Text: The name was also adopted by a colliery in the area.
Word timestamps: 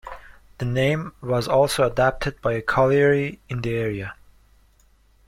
The 0.57 0.65
name 0.65 1.13
was 1.21 1.47
also 1.47 1.83
adopted 1.85 2.41
by 2.41 2.53
a 2.53 2.61
colliery 2.63 3.39
in 3.49 3.61
the 3.61 3.75
area. 3.75 4.15